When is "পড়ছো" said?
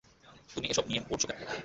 1.07-1.25